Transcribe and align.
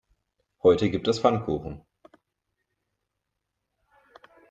Heute 0.63 0.89
gibt 0.89 1.07
es 1.07 1.19
Pfannkuchen. 1.19 1.85